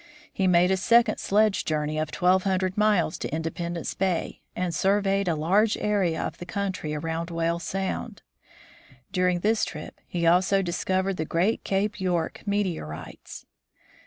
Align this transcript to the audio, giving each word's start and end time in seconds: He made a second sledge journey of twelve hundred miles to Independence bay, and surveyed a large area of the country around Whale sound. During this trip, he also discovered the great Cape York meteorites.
He 0.33 0.47
made 0.47 0.71
a 0.71 0.77
second 0.77 1.19
sledge 1.19 1.63
journey 1.63 1.99
of 1.99 2.09
twelve 2.09 2.41
hundred 2.41 2.75
miles 2.75 3.19
to 3.19 3.31
Independence 3.31 3.93
bay, 3.93 4.41
and 4.55 4.73
surveyed 4.73 5.27
a 5.27 5.35
large 5.35 5.77
area 5.77 6.19
of 6.23 6.39
the 6.39 6.45
country 6.47 6.95
around 6.95 7.29
Whale 7.29 7.59
sound. 7.59 8.23
During 9.11 9.41
this 9.41 9.63
trip, 9.63 9.99
he 10.07 10.25
also 10.25 10.63
discovered 10.63 11.17
the 11.17 11.25
great 11.25 11.63
Cape 11.63 12.01
York 12.01 12.41
meteorites. 12.47 13.45